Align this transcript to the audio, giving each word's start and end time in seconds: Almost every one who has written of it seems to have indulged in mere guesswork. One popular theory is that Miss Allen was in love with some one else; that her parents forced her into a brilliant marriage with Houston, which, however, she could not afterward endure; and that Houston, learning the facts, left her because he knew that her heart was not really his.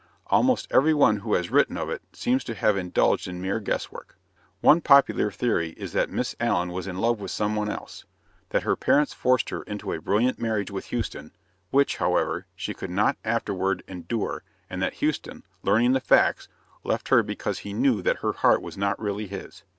Almost 0.31 0.67
every 0.71 0.95
one 0.95 1.17
who 1.17 1.35
has 1.35 1.51
written 1.51 1.77
of 1.77 1.87
it 1.91 2.01
seems 2.11 2.43
to 2.45 2.55
have 2.55 2.75
indulged 2.75 3.27
in 3.27 3.39
mere 3.39 3.59
guesswork. 3.59 4.17
One 4.59 4.81
popular 4.81 5.29
theory 5.29 5.75
is 5.77 5.91
that 5.93 6.09
Miss 6.09 6.35
Allen 6.39 6.69
was 6.69 6.87
in 6.87 6.97
love 6.97 7.19
with 7.19 7.29
some 7.29 7.55
one 7.55 7.69
else; 7.69 8.05
that 8.49 8.63
her 8.63 8.75
parents 8.75 9.13
forced 9.13 9.51
her 9.51 9.61
into 9.61 9.93
a 9.93 10.01
brilliant 10.01 10.39
marriage 10.39 10.71
with 10.71 10.85
Houston, 10.85 11.35
which, 11.69 11.97
however, 11.97 12.47
she 12.55 12.73
could 12.73 12.89
not 12.89 13.17
afterward 13.23 13.83
endure; 13.87 14.43
and 14.71 14.81
that 14.81 14.93
Houston, 14.93 15.43
learning 15.61 15.91
the 15.91 15.99
facts, 15.99 16.47
left 16.83 17.09
her 17.09 17.21
because 17.21 17.59
he 17.59 17.71
knew 17.71 18.01
that 18.01 18.21
her 18.21 18.33
heart 18.33 18.63
was 18.63 18.75
not 18.75 18.99
really 18.99 19.27
his. 19.27 19.61